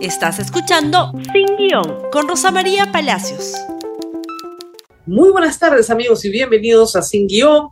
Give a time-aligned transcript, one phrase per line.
[0.00, 3.54] Estás escuchando Sin Guión con Rosa María Palacios.
[5.06, 7.70] Muy buenas tardes amigos y bienvenidos a Sin Guión.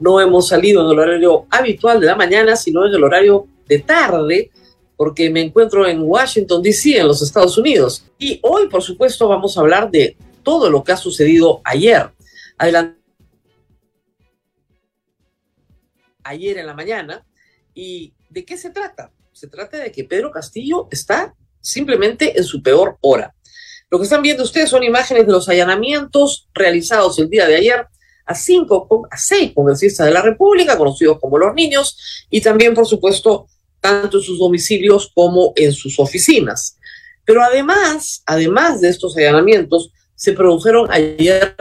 [0.00, 3.78] No hemos salido en el horario habitual de la mañana, sino en el horario de
[3.78, 4.50] tarde,
[4.96, 8.04] porque me encuentro en Washington, D.C., en los Estados Unidos.
[8.18, 12.10] Y hoy, por supuesto, vamos a hablar de todo lo que ha sucedido ayer.
[12.58, 12.98] Adelante.
[16.24, 17.24] Ayer en la mañana.
[17.72, 19.12] ¿Y de qué se trata?
[19.30, 23.34] Se trata de que Pedro Castillo está simplemente en su peor hora.
[23.90, 27.86] Lo que están viendo ustedes son imágenes de los allanamientos realizados el día de ayer
[28.26, 32.86] a cinco, a seis congresistas de la República, conocidos como los niños, y también, por
[32.86, 33.46] supuesto,
[33.80, 36.76] tanto en sus domicilios como en sus oficinas.
[37.24, 41.56] Pero además, además de estos allanamientos, se produjeron ayer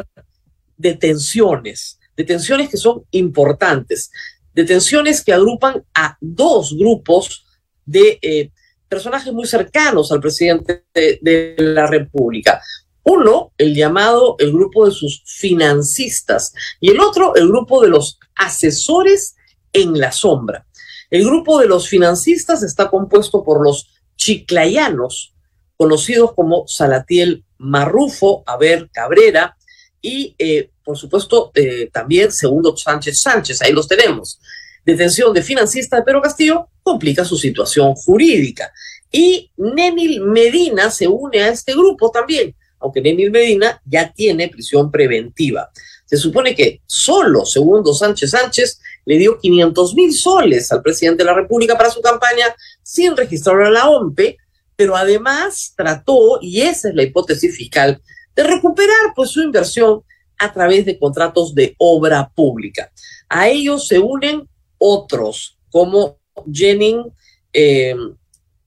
[0.75, 4.11] detenciones, detenciones que son importantes,
[4.53, 7.45] detenciones que agrupan a dos grupos
[7.85, 8.51] de eh,
[8.87, 12.61] personajes muy cercanos al presidente de, la República.
[13.03, 18.19] Uno, el llamado el grupo de sus financistas y el otro, el grupo de los
[18.35, 19.35] asesores
[19.71, 20.65] en la sombra.
[21.09, 25.33] El grupo de los financistas está compuesto por los chiclayanos,
[25.77, 29.55] conocidos como Salatiel Marrufo, Aver Cabrera
[30.01, 33.61] y, eh, por supuesto, eh, también Segundo Sánchez Sánchez.
[33.61, 34.39] Ahí los tenemos
[34.87, 38.71] detención de financista de Pedro Castillo complica su situación jurídica.
[39.11, 44.89] Y Nenil Medina se une a este grupo también, aunque Nenil Medina ya tiene prisión
[44.89, 45.69] preventiva.
[46.05, 51.29] Se supone que solo segundo Sánchez Sánchez le dio 500 mil soles al presidente de
[51.29, 52.45] la República para su campaña
[52.81, 54.37] sin registrar a la OMPE,
[54.77, 58.01] pero además trató, y esa es la hipótesis fiscal,
[58.33, 60.01] de recuperar pues su inversión
[60.37, 62.89] a través de contratos de obra pública.
[63.27, 66.19] A ellos se unen otros, como
[66.51, 67.07] Jennings,
[67.53, 67.95] eh,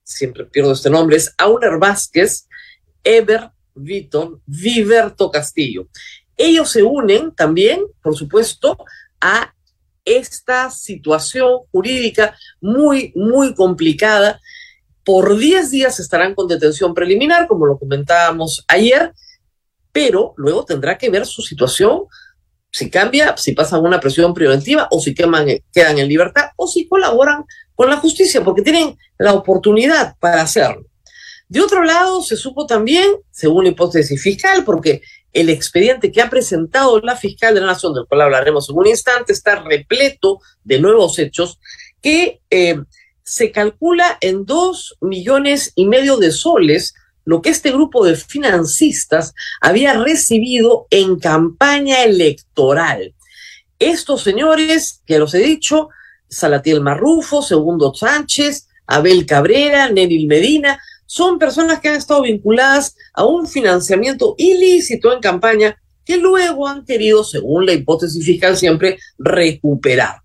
[0.02, 2.48] siempre pierdo este nombre, es Auner Vázquez,
[3.04, 5.88] Ever Vitton, Viverto Castillo.
[6.36, 8.78] Ellos se unen también, por supuesto,
[9.20, 9.54] a
[10.04, 14.40] esta situación jurídica muy, muy complicada.
[15.04, 19.12] Por 10 días estarán con detención preliminar, como lo comentábamos ayer,
[19.92, 22.04] pero luego tendrá que ver su situación
[22.70, 26.86] si cambia, si pasan una presión preventiva o si queman, quedan en libertad o si
[26.86, 27.44] colaboran
[27.74, 30.86] con la justicia, porque tienen la oportunidad para hacerlo.
[31.48, 36.30] De otro lado, se supo también, según la hipótesis fiscal, porque el expediente que ha
[36.30, 40.80] presentado la fiscal de la Nación, del cual hablaremos en un instante, está repleto de
[40.80, 41.58] nuevos hechos
[42.00, 42.80] que eh,
[43.22, 46.94] se calcula en dos millones y medio de soles
[47.24, 53.14] lo que este grupo de financistas había recibido en campaña electoral.
[53.78, 55.88] Estos señores, que los he dicho,
[56.28, 63.24] Salatiel Marrufo, Segundo Sánchez, Abel Cabrera, Nenil Medina, son personas que han estado vinculadas a
[63.24, 70.22] un financiamiento ilícito en campaña que luego han querido, según la hipótesis fiscal siempre, recuperar.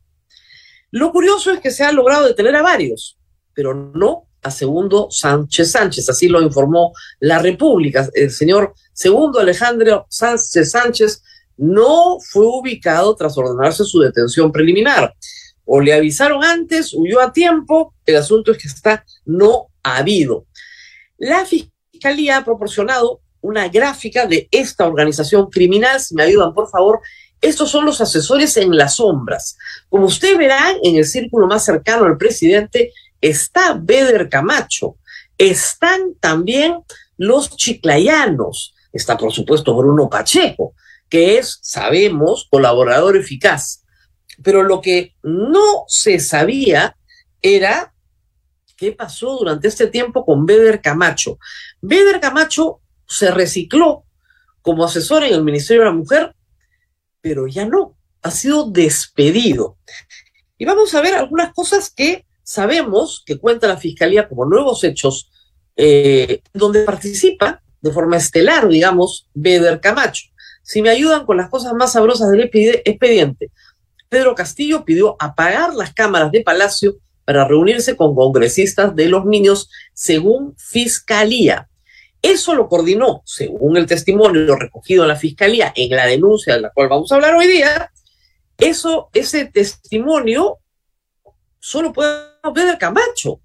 [0.92, 3.18] Lo curioso es que se ha logrado detener a varios,
[3.54, 8.08] pero no a Segundo Sánchez Sánchez, así lo informó la República.
[8.14, 11.24] El señor Segundo Alejandro Sánchez Sánchez
[11.58, 15.16] no fue ubicado tras ordenarse su detención preliminar.
[15.66, 20.46] O le avisaron antes, huyó a tiempo, el asunto es que está no ha habido.
[21.18, 27.00] La Fiscalía ha proporcionado una gráfica de esta organización criminal, si me ayudan por favor,
[27.42, 29.58] estos son los asesores en las sombras.
[29.90, 34.98] Como usted verá en el círculo más cercano al presidente, está Beder Camacho,
[35.38, 36.84] están también
[37.18, 40.74] los chiclayanos, está por supuesto Bruno Pacheco,
[41.10, 43.84] que es, sabemos, colaborador eficaz.
[44.44, 46.98] Pero lo que no se sabía
[47.42, 47.94] era
[48.76, 51.38] qué pasó durante este tiempo con Beder Camacho.
[51.82, 54.04] Beder Camacho se recicló
[54.62, 56.36] como asesor en el Ministerio de la Mujer,
[57.22, 59.78] pero ya no, ha sido despedido.
[60.58, 65.30] Y vamos a ver algunas cosas que sabemos que cuenta la Fiscalía como nuevos hechos
[65.76, 70.28] eh, donde participa de forma estelar, digamos, Beder Camacho.
[70.64, 72.50] Si me ayudan con las cosas más sabrosas del
[72.86, 73.52] expediente,
[74.10, 79.70] Pedro Castillo pidió apagar las cámaras de Palacio para reunirse con congresistas de los niños
[79.94, 81.68] según Fiscalía.
[82.22, 86.72] Eso lo coordinó, según el testimonio recogido en la Fiscalía en la denuncia de la
[86.72, 87.92] cual vamos a hablar hoy día.
[88.58, 90.60] Eso, ese testimonio
[91.66, 93.42] solo puede ver Camacho,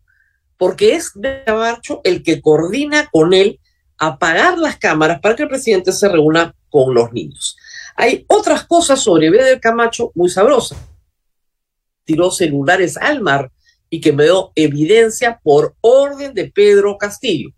[0.59, 1.13] porque es
[1.47, 3.59] Camacho el que coordina con él
[3.97, 7.57] apagar las cámaras para que el presidente se reúna con los niños.
[7.97, 10.79] Hay otras cosas sobre Beder Camacho muy sabrosas.
[12.05, 13.51] Tiró celulares al mar
[13.89, 17.49] y que me dio evidencia por orden de Pedro Castillo.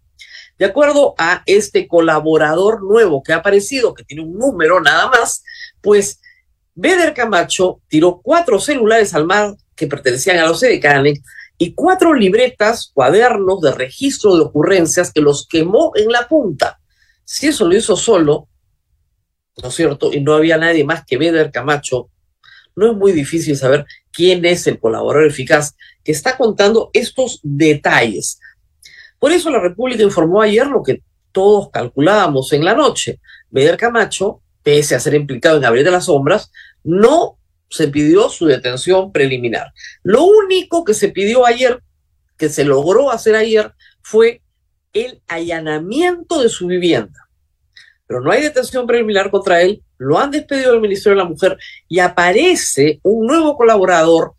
[0.59, 5.43] De acuerdo a este colaborador nuevo que ha aparecido, que tiene un número nada más,
[5.81, 6.20] pues
[6.75, 11.23] Beder Camacho tiró cuatro celulares al mar que pertenecían a los edecanes
[11.58, 16.79] y cuatro libretas, cuadernos de registro de ocurrencias que los quemó en la punta.
[17.25, 18.46] Si eso lo hizo solo,
[19.61, 20.12] ¿no es cierto?
[20.12, 22.11] Y no había nadie más que Beder Camacho,
[22.76, 25.75] no es muy difícil saber quién es el colaborador eficaz
[26.05, 28.38] que está contando estos detalles.
[29.19, 31.02] Por eso la República informó ayer lo que
[31.32, 33.19] todos calculábamos en la noche.
[33.50, 36.52] Beder Camacho, pese a ser implicado en Gabriel de las Sombras,
[36.85, 37.38] no
[37.72, 39.72] se pidió su detención preliminar.
[40.02, 41.82] Lo único que se pidió ayer,
[42.36, 43.72] que se logró hacer ayer,
[44.02, 44.42] fue
[44.92, 47.28] el allanamiento de su vivienda.
[48.06, 51.56] Pero no hay detención preliminar contra él, lo han despedido del Ministerio de la Mujer
[51.88, 54.34] y aparece un nuevo colaborador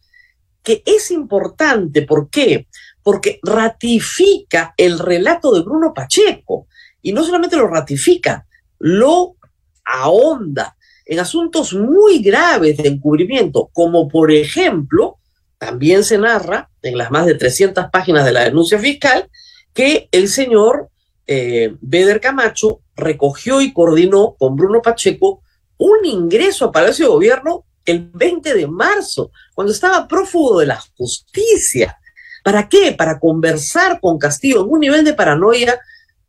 [0.62, 2.04] que es importante.
[2.04, 2.68] ¿Por qué?
[3.02, 6.68] Porque ratifica el relato de Bruno Pacheco.
[7.02, 8.46] Y no solamente lo ratifica,
[8.78, 9.36] lo
[9.84, 15.18] ahonda, en asuntos muy graves de encubrimiento, como por ejemplo,
[15.58, 19.30] también se narra en las más de 300 páginas de la denuncia fiscal,
[19.74, 20.90] que el señor
[21.26, 25.42] eh, Beder Camacho recogió y coordinó con Bruno Pacheco
[25.78, 30.80] un ingreso a Palacio de Gobierno el 20 de marzo, cuando estaba prófugo de la
[30.98, 31.98] justicia.
[32.44, 32.94] ¿Para qué?
[32.94, 35.80] Para conversar con Castillo en un nivel de paranoia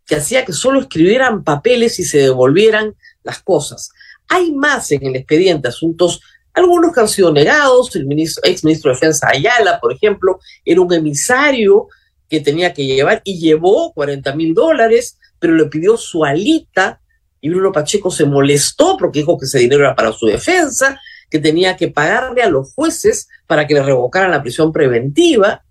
[0.06, 3.90] que hacía que solo escribieran papeles y se devolvieran las cosas.
[4.28, 6.20] Hay más en el expediente, asuntos,
[6.52, 10.80] algunos que han sido negados, el ministro, ex ministro de Defensa Ayala, por ejemplo, era
[10.80, 11.88] un emisario
[12.28, 17.00] que tenía que llevar y llevó 40 mil dólares, pero le pidió su alita
[17.40, 20.98] y Bruno Pacheco se molestó porque dijo que ese dinero era para su defensa,
[21.28, 25.64] que tenía que pagarle a los jueces para que le revocaran la prisión preventiva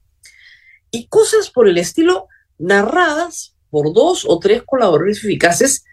[0.91, 2.27] y cosas por el estilo
[2.57, 5.85] narradas por dos o tres colaboradores eficaces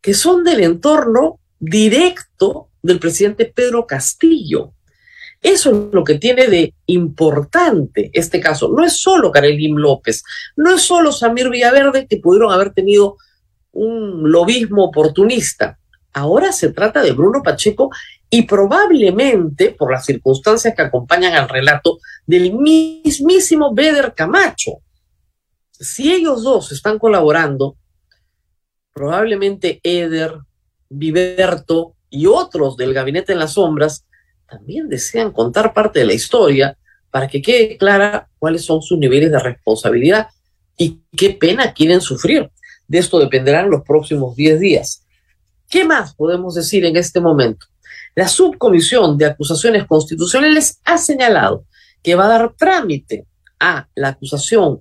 [0.00, 4.72] que son del entorno directo del presidente Pedro Castillo.
[5.42, 8.68] Eso es lo que tiene de importante este caso.
[8.68, 10.22] No es solo Karelim López,
[10.56, 13.16] no es solo Samir Villaverde, que pudieron haber tenido
[13.72, 15.78] un lobismo oportunista.
[16.12, 17.90] Ahora se trata de Bruno Pacheco
[18.28, 24.78] y probablemente, por las circunstancias que acompañan al relato, del mismísimo Beder Camacho.
[25.72, 27.76] Si ellos dos están colaborando,
[28.92, 30.34] probablemente Eder,
[30.90, 34.04] Viverto y otros del gabinete en las sombras
[34.48, 36.76] también desean contar parte de la historia
[37.10, 40.28] para que quede clara cuáles son sus niveles de responsabilidad
[40.76, 42.50] y qué pena quieren sufrir.
[42.88, 45.04] De esto dependerán los próximos 10 días.
[45.68, 47.66] ¿Qué más podemos decir en este momento?
[48.16, 51.64] La subcomisión de acusaciones constitucionales ha señalado
[52.02, 53.26] que va a dar trámite
[53.60, 54.80] a la acusación,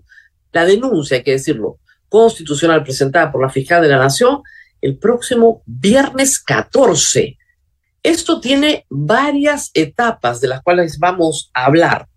[0.52, 1.78] la denuncia, hay que decirlo,
[2.08, 4.42] constitucional presentada por la fiscal de la Nación
[4.82, 7.38] el próximo viernes 14.
[8.02, 12.08] Esto tiene varias etapas de las cuales vamos a hablar.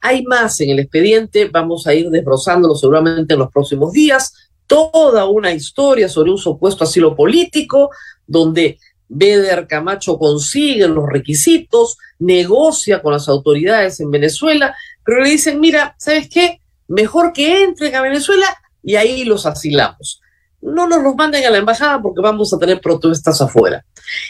[0.00, 4.32] Hay más en el expediente, vamos a ir desbrozándolo seguramente en los próximos días.
[4.66, 7.90] Toda una historia sobre un supuesto asilo político,
[8.26, 14.74] donde Beder Camacho consigue los requisitos, negocia con las autoridades en Venezuela,
[15.04, 16.60] pero le dicen, mira, ¿sabes qué?
[16.88, 18.46] Mejor que entren a Venezuela
[18.82, 20.20] y ahí los asilamos
[20.62, 23.84] no nos los manden a la embajada porque vamos a tener protestas afuera.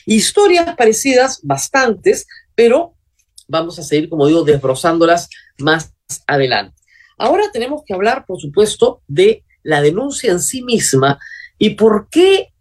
[0.06, 2.94] Historias parecidas, bastantes, pero
[3.48, 5.92] vamos a seguir, como digo, desbrozándolas más
[6.26, 6.76] adelante.
[7.18, 11.18] Ahora tenemos que hablar, por supuesto, de la denuncia en sí misma
[11.58, 12.52] y por qué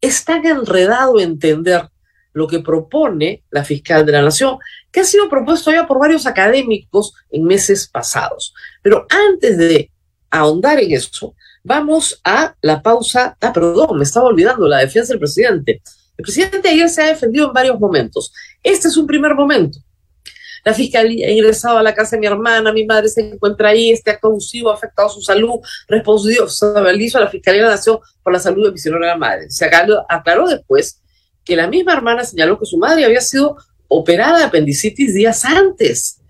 [0.00, 1.88] es tan enredado entender
[2.32, 4.58] lo que propone la fiscal de la Nación,
[4.92, 8.54] que ha sido propuesto ya por varios académicos en meses pasados.
[8.82, 9.90] Pero antes de
[10.30, 11.34] ahondar en eso,
[11.68, 13.36] Vamos a la pausa.
[13.40, 15.82] Ah, perdón, me estaba olvidando la defensa del presidente.
[16.16, 18.32] El presidente ayer se ha defendido en varios momentos.
[18.62, 19.80] Este es un primer momento.
[20.64, 23.90] La fiscalía ha ingresado a la casa de mi hermana, mi madre se encuentra ahí,
[23.90, 25.58] este acto abusivo ha afectado su salud,
[25.88, 29.50] responsabilizo a la Fiscalía de la Nación por la salud de mi señora madre.
[29.50, 31.02] Se aclaró, después
[31.44, 33.56] que la misma hermana señaló que su madre había sido
[33.88, 36.20] operada de apendicitis días antes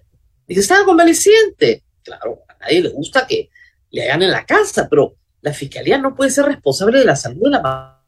[0.48, 1.84] y que estaba convaleciente.
[2.02, 3.50] Claro, a nadie le gusta que
[3.90, 5.14] le hagan en la casa, pero
[5.46, 8.02] la fiscalía no puede ser responsable de la salud de la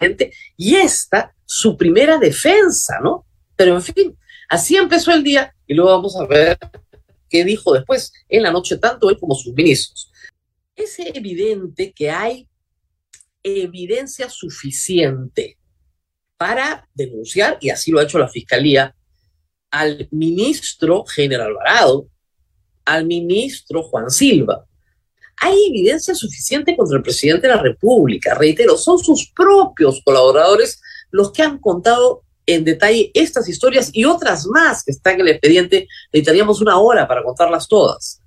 [0.00, 3.24] gente y esta su primera defensa, ¿no?
[3.54, 6.58] Pero en fin, así empezó el día y luego vamos a ver
[7.30, 10.10] qué dijo después en la noche tanto él como sus ministros.
[10.74, 12.48] Es evidente que hay
[13.44, 15.56] evidencia suficiente
[16.36, 18.96] para denunciar, y así lo ha hecho la fiscalía,
[19.70, 22.08] al ministro General Alvarado,
[22.84, 24.66] al ministro Juan Silva,
[25.44, 28.34] hay evidencia suficiente contra el presidente de la República.
[28.34, 34.46] Reitero, son sus propios colaboradores los que han contado en detalle estas historias y otras
[34.46, 35.86] más que están en el expediente.
[36.12, 38.20] Necesitaríamos una hora para contarlas todas.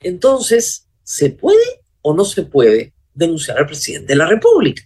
[0.00, 1.64] Entonces, ¿se puede
[2.02, 4.82] o no se puede denunciar al presidente de la República?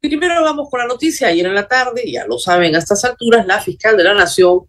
[0.00, 1.28] Primero vamos con la noticia.
[1.28, 4.62] Ayer en la tarde, ya lo saben a estas alturas, la fiscal de la Nación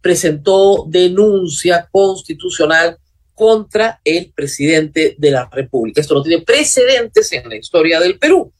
[0.00, 2.98] presentó denuncia constitucional
[3.42, 6.00] contra el presidente de la República.
[6.00, 8.52] Esto no tiene precedentes en la historia del Perú.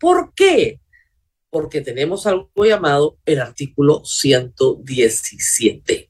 [0.00, 0.80] ¿Por qué?
[1.50, 6.08] Porque tenemos algo llamado el artículo 117,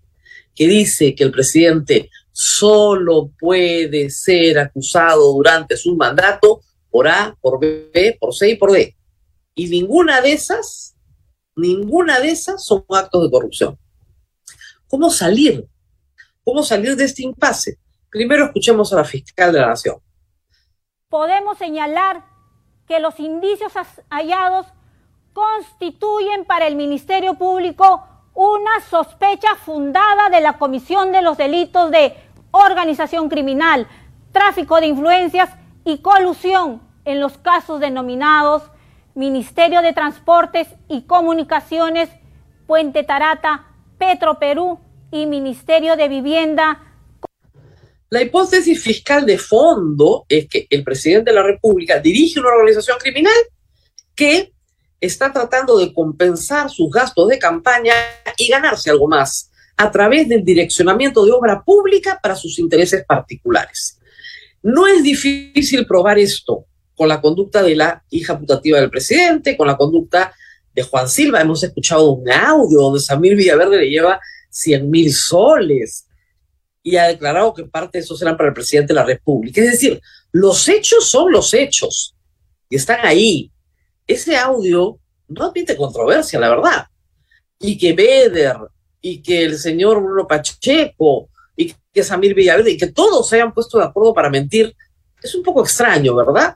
[0.55, 7.59] que dice que el presidente solo puede ser acusado durante su mandato por A, por
[7.59, 8.95] B, por C y por D.
[9.57, 10.95] Y ninguna de esas,
[11.57, 13.77] ninguna de esas son actos de corrupción.
[14.87, 15.67] ¿Cómo salir?
[16.45, 17.81] ¿Cómo salir de este impasse?
[18.15, 19.97] Primero escuchemos a la fiscal de la Nación.
[21.09, 22.23] Podemos señalar
[22.87, 23.73] que los indicios
[24.09, 24.69] hallados
[25.33, 32.15] constituyen para el Ministerio Público una sospecha fundada de la comisión de los delitos de
[32.53, 33.89] organización criminal,
[34.31, 35.51] tráfico de influencias
[35.85, 38.63] y colusión en los casos denominados
[39.17, 42.11] Ministerio de Transportes y Comunicaciones,
[42.69, 43.65] Puente Tarata,
[43.99, 44.79] Petro Perú
[45.11, 46.94] y Ministerio de Vivienda.
[48.15, 52.97] La hipótesis fiscal de fondo es que el presidente de la República dirige una organización
[52.97, 53.35] criminal
[54.15, 54.53] que
[55.01, 57.93] está tratando de compensar sus gastos de campaña
[58.37, 63.99] y ganarse algo más a través del direccionamiento de obra pública para sus intereses particulares.
[64.63, 69.67] No es difícil probar esto con la conducta de la hija putativa del presidente, con
[69.67, 70.33] la conducta
[70.73, 71.41] de Juan Silva.
[71.41, 76.04] Hemos escuchado un audio donde Samir Villaverde le lleva 100 mil soles
[76.87, 79.61] y ha declarado que parte de esos eran para el presidente de la República.
[79.63, 80.01] Es decir,
[80.31, 82.15] los hechos son los hechos
[82.69, 83.51] y están ahí.
[84.07, 84.99] Ese audio
[85.29, 86.87] no admite controversia, la verdad.
[87.59, 88.59] Y que Beder
[89.01, 93.55] y que el señor Bruno Pacheco y que Samir Villaverde y que todos se hayan
[93.55, 94.77] puesto de acuerdo para mentir,
[95.23, 96.55] es un poco extraño, ¿verdad?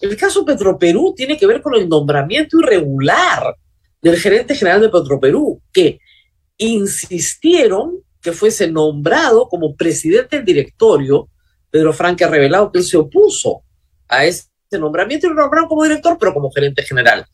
[0.00, 3.54] El caso Petroperú tiene que ver con el nombramiento irregular
[4.00, 6.00] del gerente general de Petroperú, que
[6.56, 11.28] insistieron que fuese nombrado como presidente del directorio.
[11.70, 13.62] Pedro Franque ha revelado que él se opuso
[14.08, 17.26] a ese nombramiento y lo nombraron como director, pero como gerente general.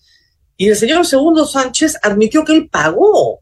[0.56, 3.40] Y el señor Segundo Sánchez admitió que él pagó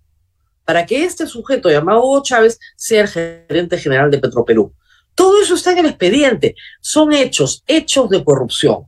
[0.65, 4.75] para que este sujeto llamado Hugo Chávez sea el gerente general de Petroperú.
[5.15, 6.57] Todo eso está en el expediente.
[6.81, 8.87] Son hechos, hechos de corrupción.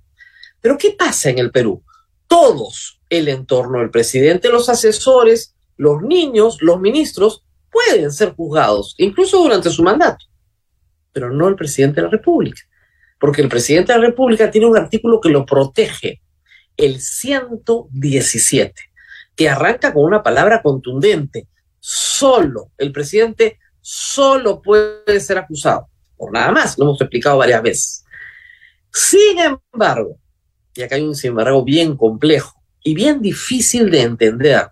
[0.61, 1.83] Pero ¿qué pasa en el Perú?
[2.27, 9.43] Todos, el entorno del presidente, los asesores, los niños, los ministros, pueden ser juzgados, incluso
[9.43, 10.25] durante su mandato,
[11.13, 12.63] pero no el presidente de la República,
[13.19, 16.21] porque el presidente de la República tiene un artículo que lo protege,
[16.77, 18.75] el 117,
[19.35, 21.49] que arranca con una palabra contundente,
[21.81, 28.05] solo, el presidente solo puede ser acusado, por nada más, lo hemos explicado varias veces.
[28.93, 30.19] Sin embargo,
[30.75, 34.69] y acá hay un sin embargo bien complejo y bien difícil de entender,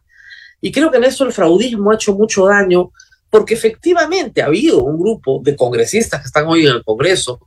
[0.66, 2.90] y creo que en eso el fraudismo ha hecho mucho daño
[3.30, 7.38] porque efectivamente ha habido un grupo de congresistas que están hoy en el Congreso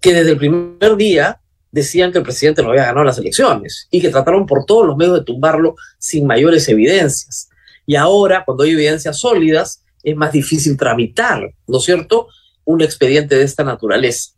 [0.00, 1.40] que desde el primer día
[1.72, 4.96] decían que el presidente no había ganado las elecciones y que trataron por todos los
[4.96, 7.48] medios de tumbarlo sin mayores evidencias.
[7.86, 12.28] Y ahora, cuando hay evidencias sólidas, es más difícil tramitar, ¿no es cierto?,
[12.64, 14.30] un expediente de esta naturaleza.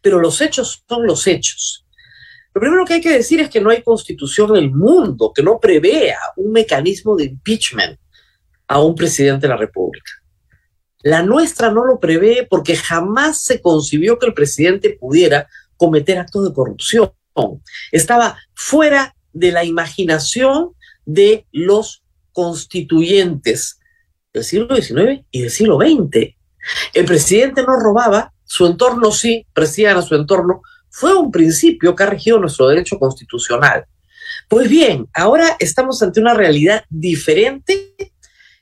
[0.00, 1.79] Pero los hechos son los hechos.
[2.60, 5.42] Lo primero que hay que decir es que no hay constitución en el mundo que
[5.42, 7.98] no prevea un mecanismo de impeachment
[8.68, 10.12] a un presidente de la República.
[11.02, 15.48] La nuestra no lo prevé porque jamás se concibió que el presidente pudiera
[15.78, 17.10] cometer actos de corrupción.
[17.92, 20.74] Estaba fuera de la imaginación
[21.06, 23.80] de los constituyentes
[24.34, 26.36] del siglo XIX y del siglo XX.
[26.92, 30.60] El presidente no robaba, su entorno sí, presidían a su entorno,
[30.90, 33.86] fue un principio que ha regido nuestro derecho constitucional.
[34.48, 37.94] Pues bien, ahora estamos ante una realidad diferente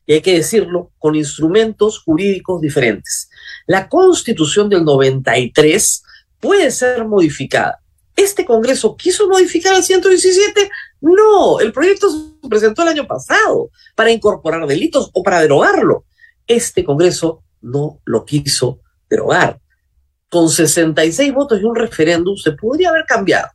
[0.08, 3.28] y hay que decirlo, con instrumentos jurídicos diferentes.
[3.66, 6.02] La constitución del 93
[6.40, 7.80] puede ser modificada.
[8.16, 10.70] ¿Este Congreso quiso modificar el 117?
[11.02, 16.04] No, el proyecto se presentó el año pasado para incorporar delitos o para derogarlo.
[16.46, 18.80] Este Congreso no lo quiso
[19.10, 19.60] derogar.
[20.28, 23.48] Con 66 votos y un referéndum se podría haber cambiado.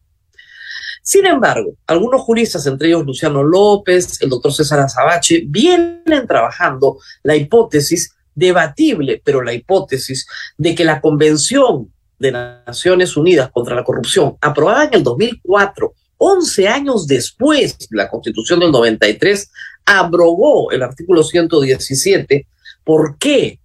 [1.05, 7.35] Sin embargo, algunos juristas, entre ellos Luciano López, el doctor César Azabache, vienen trabajando la
[7.35, 10.25] hipótesis debatible, pero la hipótesis
[10.57, 16.67] de que la convención de Naciones Unidas contra la Corrupción, aprobada en el 2004, 11
[16.69, 19.51] años después de la Constitución del 93,
[19.85, 22.47] abrogó el artículo 117.
[22.85, 23.59] ¿Por qué?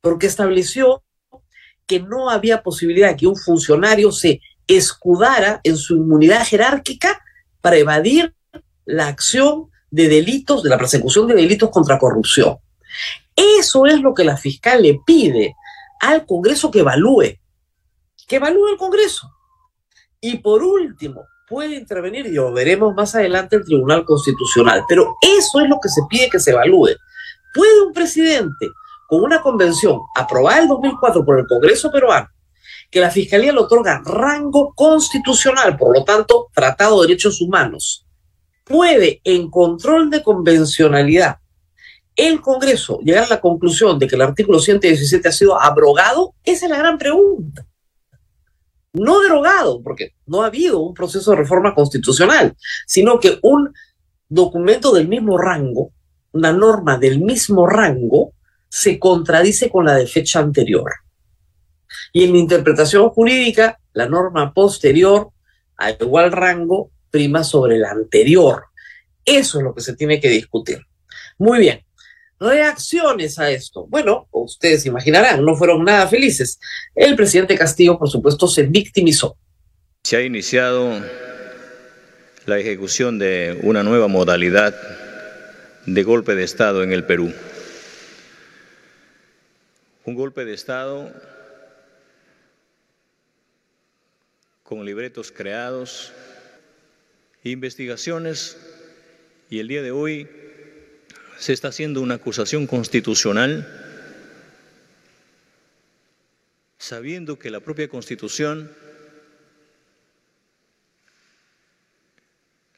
[0.00, 1.04] Porque estableció
[1.86, 7.20] que no había posibilidad de que un funcionario se escudara en su inmunidad jerárquica
[7.60, 8.34] para evadir
[8.84, 12.58] la acción de delitos, de la persecución de delitos contra corrupción.
[13.34, 15.54] Eso es lo que la fiscal le pide
[16.00, 17.38] al Congreso que evalúe,
[18.26, 19.30] que evalúe el Congreso.
[20.20, 24.84] Y por último, puede intervenir, y lo veremos más adelante, el Tribunal Constitucional.
[24.88, 26.90] Pero eso es lo que se pide que se evalúe.
[27.54, 28.68] ¿Puede un presidente,
[29.06, 32.28] con una convención aprobada en 2004 por el Congreso peruano,
[32.90, 38.06] que la Fiscalía le otorga rango constitucional, por lo tanto, Tratado de Derechos Humanos,
[38.64, 41.38] puede en control de convencionalidad
[42.16, 46.34] el Congreso llegar a la conclusión de que el artículo 117 ha sido abrogado?
[46.42, 47.66] Esa es la gran pregunta.
[48.94, 53.72] No derogado, porque no ha habido un proceso de reforma constitucional, sino que un
[54.28, 55.92] documento del mismo rango,
[56.32, 58.32] una norma del mismo rango,
[58.68, 60.90] se contradice con la de fecha anterior.
[62.12, 65.30] Y en la interpretación jurídica, la norma posterior
[65.78, 68.64] a igual rango prima sobre la anterior.
[69.24, 70.80] Eso es lo que se tiene que discutir.
[71.38, 71.82] Muy bien.
[72.38, 73.86] Reacciones a esto.
[73.88, 76.60] Bueno, ustedes imaginarán, no fueron nada felices.
[76.94, 79.38] El presidente Castillo, por supuesto, se victimizó.
[80.04, 81.02] Se ha iniciado
[82.44, 84.74] la ejecución de una nueva modalidad
[85.86, 87.32] de golpe de Estado en el Perú.
[90.06, 91.12] Un golpe de Estado
[94.62, 96.12] con libretos creados,
[97.42, 98.56] investigaciones
[99.50, 100.28] y el día de hoy
[101.38, 103.66] se está haciendo una acusación constitucional
[106.78, 108.70] sabiendo que la propia constitución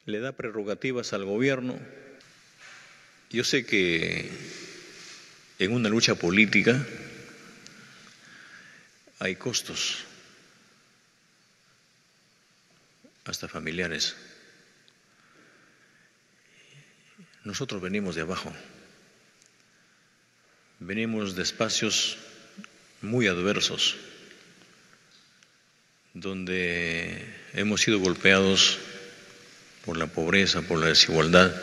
[0.07, 1.79] le da prerrogativas al gobierno.
[3.29, 4.31] Yo sé que
[5.59, 6.87] en una lucha política
[9.19, 10.05] hay costos,
[13.25, 14.17] hasta familiares.
[17.45, 18.53] Nosotros venimos de abajo,
[20.79, 22.19] venimos de espacios
[23.03, 23.97] muy adversos,
[26.15, 28.79] donde hemos sido golpeados
[29.85, 31.55] por la pobreza, por la desigualdad.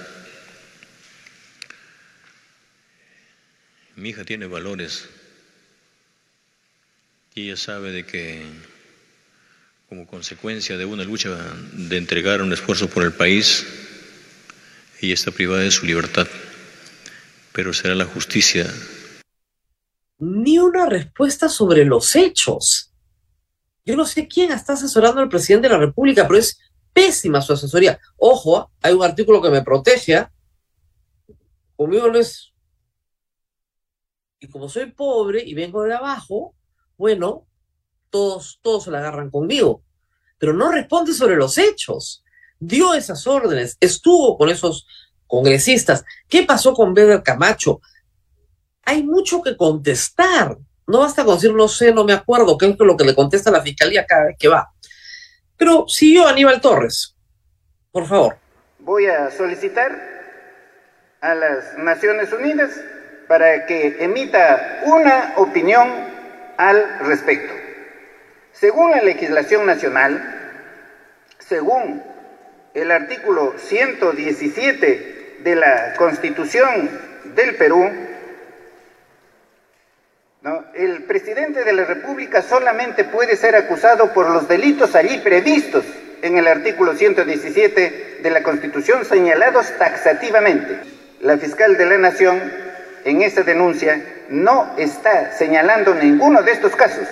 [3.95, 5.07] Mi hija tiene valores
[7.37, 8.45] y ella sabe de que
[9.89, 11.29] como consecuencia de una lucha
[11.73, 13.65] de entregar un esfuerzo por el país,
[15.01, 16.27] ella está privada de su libertad,
[17.51, 18.65] pero será la justicia.
[20.17, 22.93] Ni una respuesta sobre los hechos.
[23.83, 26.57] Yo no sé quién está asesorando al presidente de la República, pero es
[26.93, 27.99] pésima su asesoría.
[28.15, 30.25] Ojo, hay un artículo que me protege.
[31.75, 32.53] Conmigo no es.
[34.39, 36.54] Y como soy pobre y vengo de abajo,
[36.97, 37.45] bueno,
[38.09, 39.81] todos, todos se la agarran conmigo,
[40.37, 42.23] pero no responde sobre los hechos.
[42.59, 44.87] Dio esas órdenes, estuvo con esos
[45.27, 46.05] congresistas.
[46.27, 47.81] ¿Qué pasó con Beder Camacho?
[48.83, 50.57] Hay mucho que contestar.
[50.87, 53.51] No basta con decir no sé, no me acuerdo, qué es lo que le contesta
[53.51, 54.71] la fiscalía cada vez que va.
[55.57, 57.15] Pero siguió Aníbal Torres.
[57.91, 58.37] Por favor.
[58.79, 59.91] Voy a solicitar
[61.21, 62.71] a las Naciones Unidas
[63.27, 66.14] para que emita una opinión
[66.57, 67.53] al respecto.
[68.51, 70.61] Según la legislación nacional,
[71.39, 72.03] según
[72.73, 76.89] el artículo 117 de la Constitución
[77.35, 77.91] del Perú,
[80.75, 85.85] el presidente de la República solamente puede ser acusado por los delitos allí previstos
[86.21, 90.79] en el artículo 117 de la Constitución señalados taxativamente.
[91.21, 92.39] La fiscal de la Nación
[93.05, 97.07] en esa denuncia no está señalando ninguno de estos casos.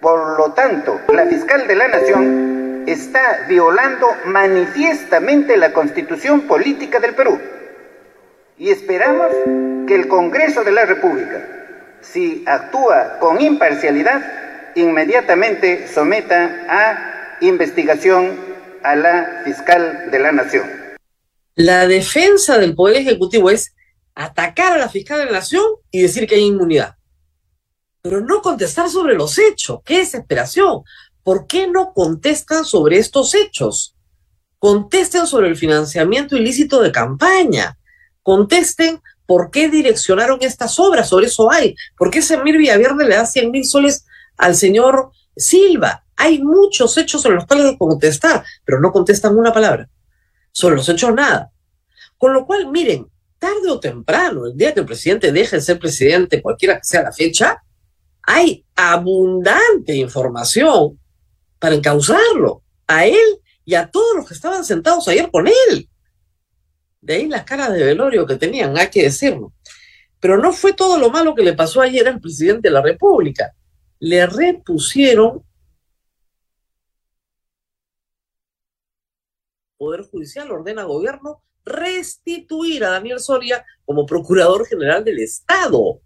[0.00, 7.14] Por lo tanto, la fiscal de la Nación está violando manifiestamente la constitución política del
[7.14, 7.38] Perú.
[8.56, 9.28] Y esperamos
[9.86, 11.46] que el Congreso de la República,
[12.00, 14.22] si actúa con imparcialidad,
[14.74, 18.38] inmediatamente someta a investigación
[18.82, 20.64] a la fiscal de la Nación.
[21.56, 23.74] La defensa del Poder Ejecutivo es
[24.14, 26.96] atacar a la fiscal de la nación y decir que hay inmunidad.
[28.02, 29.80] Pero no contestar sobre los hechos.
[29.84, 30.82] ¡Qué desesperación!
[31.22, 33.94] ¿Por qué no contestan sobre estos hechos?
[34.58, 37.78] Contesten sobre el financiamiento ilícito de campaña.
[38.22, 41.08] Contesten por qué direccionaron estas obras.
[41.08, 41.74] Sobre eso hay.
[41.96, 47.22] ¿Por qué Semir Villaverde le da 100 mil soles al señor Silva, hay muchos hechos
[47.22, 49.88] sobre los cuales contestar, pero no contestan una palabra.
[50.52, 51.50] Sobre los hechos nada.
[52.18, 55.78] Con lo cual, miren, tarde o temprano, el día que el presidente deje de ser
[55.80, 57.60] presidente, cualquiera que sea la fecha,
[58.22, 61.00] hay abundante información
[61.58, 65.88] para encauzarlo a él y a todos los que estaban sentados ayer con él.
[67.00, 69.52] De ahí las caras de velorio que tenían, hay que decirlo.
[70.20, 73.52] Pero no fue todo lo malo que le pasó ayer al presidente de la República.
[73.98, 75.42] Le repusieron
[79.78, 86.00] Poder Judicial ordena gobierno restituir a Daniel Soria como Procurador General del Estado.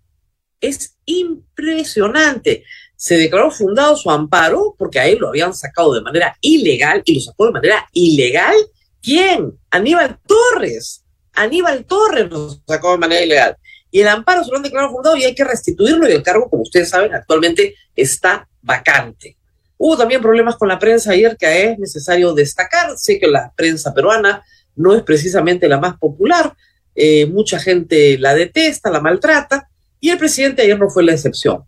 [0.60, 2.64] Es impresionante.
[2.96, 7.16] Se declaró fundado su amparo porque a él lo habían sacado de manera ilegal y
[7.16, 8.54] lo sacó de manera ilegal.
[9.02, 9.58] ¿Quién?
[9.70, 11.04] Aníbal Torres.
[11.34, 13.56] Aníbal Torres lo sacó de manera ilegal.
[13.90, 16.48] Y el amparo se lo han declarado fundado y hay que restituirlo y el cargo,
[16.48, 19.36] como ustedes saben, actualmente está vacante.
[19.76, 22.96] Hubo también problemas con la prensa ayer que es necesario destacar.
[22.96, 24.42] Sé que la prensa peruana
[24.76, 26.54] no es precisamente la más popular,
[26.94, 29.68] eh, mucha gente la detesta, la maltrata,
[30.00, 31.64] y el presidente ayer no fue la excepción.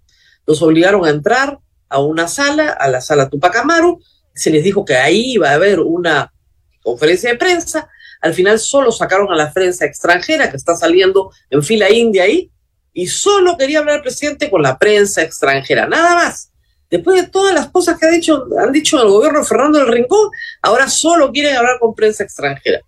[0.47, 4.01] Los obligaron a entrar a una sala, a la sala Tupac Amaru,
[4.35, 6.33] se les dijo que ahí iba a haber una
[6.83, 7.89] conferencia de prensa,
[8.21, 12.51] al final solo sacaron a la prensa extranjera que está saliendo en fila india ahí,
[12.93, 16.51] y solo quería hablar el presidente con la prensa extranjera, nada más.
[16.89, 20.31] Después de todas las cosas que han dicho, han dicho el gobierno Fernando del Rincón,
[20.63, 22.81] ahora solo quieren hablar con prensa extranjera.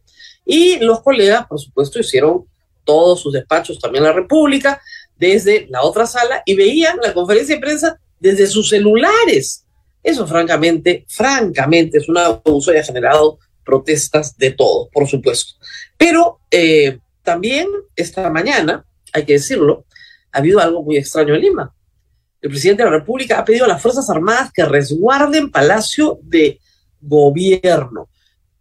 [0.51, 2.47] Y los colegas, por supuesto, hicieron
[2.83, 4.81] todos sus despachos, también la República,
[5.15, 9.67] desde la otra sala y veían la conferencia de prensa desde sus celulares.
[10.03, 15.53] Eso, francamente, francamente, es un abuso y ha generado protestas de todo, por supuesto.
[15.99, 19.85] Pero eh, también esta mañana, hay que decirlo,
[20.33, 21.75] ha habido algo muy extraño en Lima.
[22.41, 26.59] El presidente de la República ha pedido a las Fuerzas Armadas que resguarden Palacio de
[27.03, 28.09] Gobierno.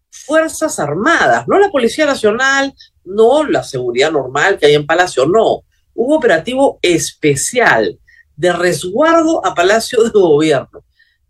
[0.09, 5.63] Fuerzas Armadas, no la Policía Nacional, no la seguridad normal que hay en Palacio, no.
[5.93, 7.99] Un operativo especial
[8.35, 10.83] de resguardo a Palacio de Gobierno.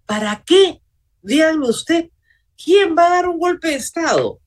[0.06, 0.82] ¿Para qué?
[1.22, 2.10] Díganme usted,
[2.62, 4.40] ¿quién va a dar un golpe de Estado?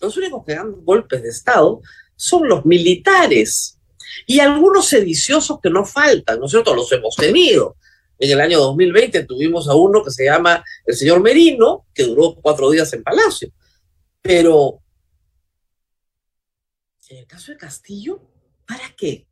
[0.00, 1.80] Los únicos que dan golpes de Estado
[2.16, 3.78] son los militares
[4.26, 6.74] y algunos sediciosos que no faltan, ¿no es cierto?
[6.74, 7.76] Los hemos tenido.
[8.18, 12.34] En el año 2020 tuvimos a uno que se llama el señor Merino, que duró
[12.34, 13.50] cuatro días en Palacio.
[14.26, 14.82] Pero,
[17.08, 18.20] en el caso de Castillo,
[18.66, 19.28] ¿para qué?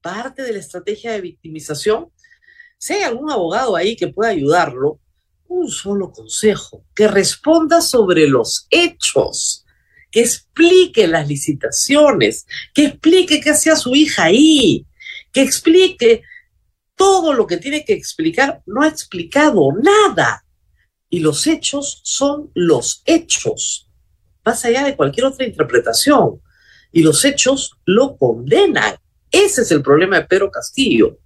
[0.00, 2.10] Parte de la estrategia de victimización.
[2.76, 4.98] Si hay algún abogado ahí que pueda ayudarlo,
[5.46, 9.64] un solo consejo, que responda sobre los hechos,
[10.10, 14.84] que explique las licitaciones, que explique qué hacía su hija ahí,
[15.32, 16.22] que explique
[16.96, 18.60] todo lo que tiene que explicar.
[18.66, 20.44] No ha explicado nada.
[21.08, 23.88] Y los hechos son los hechos
[24.44, 26.40] más allá de cualquier otra interpretación.
[26.92, 28.94] Y los hechos lo condenan.
[29.30, 31.18] Ese es el problema de Pedro Castillo.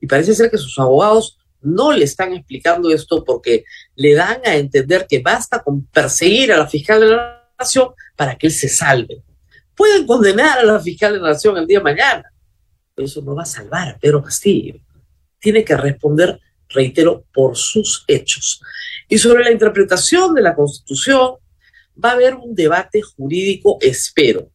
[0.00, 3.64] Y parece ser que sus abogados no le están explicando esto porque
[3.96, 8.36] le dan a entender que basta con perseguir a la fiscal de la nación para
[8.36, 9.22] que él se salve.
[9.74, 12.32] Pueden condenar a la fiscal de la nación el día de mañana,
[12.94, 14.80] pero eso no va a salvar a Pedro Castillo.
[15.38, 18.60] Tiene que responder, reitero, por sus hechos.
[19.08, 21.36] Y sobre la interpretación de la Constitución,
[22.02, 24.50] va a haber un debate jurídico, espero.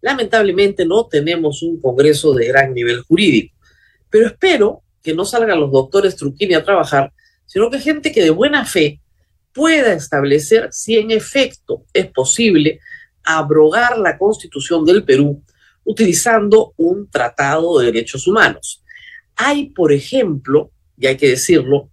[0.00, 3.56] Lamentablemente no tenemos un Congreso de gran nivel jurídico,
[4.10, 7.12] pero espero que no salgan los doctores Truquini a trabajar,
[7.46, 9.00] sino que gente que de buena fe
[9.52, 12.80] pueda establecer si en efecto es posible
[13.24, 15.42] abrogar la constitución del Perú
[15.84, 18.82] utilizando un tratado de derechos humanos.
[19.36, 21.90] Hay, por ejemplo, y hay que decirlo,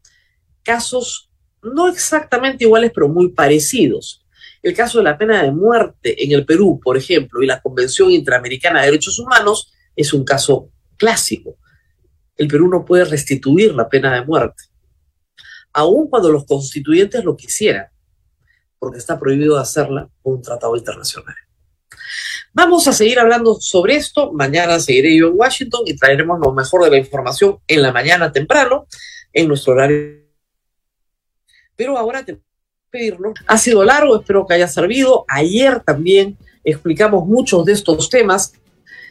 [0.63, 1.30] casos
[1.62, 4.25] no exactamente iguales, pero muy parecidos.
[4.62, 8.12] El caso de la pena de muerte en el Perú, por ejemplo, y la Convención
[8.12, 11.58] Interamericana de Derechos Humanos es un caso clásico.
[12.36, 14.63] El Perú no puede restituir la pena de muerte,
[15.74, 17.88] aun cuando los constituyentes lo quisieran,
[18.78, 21.36] porque está prohibido hacerla por un tratado internacional.
[22.54, 24.34] Vamos a seguir hablando sobre esto.
[24.34, 28.32] Mañana seguiré yo en Washington y traeremos lo mejor de la información en la mañana
[28.32, 28.88] temprano,
[29.32, 30.26] en nuestro horario.
[31.76, 32.41] Pero ahora te
[32.89, 33.34] pedirlo.
[33.47, 35.25] Ha sido largo, espero que haya servido.
[35.28, 38.54] Ayer también explicamos muchos de estos temas.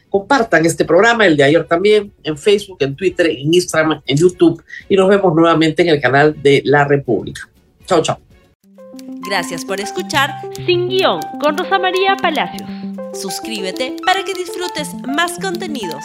[0.09, 4.63] Compartan este programa, el de ayer también, en Facebook, en Twitter, en Instagram, en YouTube
[4.87, 7.47] y nos vemos nuevamente en el canal de La República.
[7.85, 8.19] Chao, chao.
[9.27, 10.31] Gracias por escuchar
[10.65, 12.67] Sin Guión con Rosa María Palacios.
[13.13, 16.03] Suscríbete para que disfrutes más contenidos.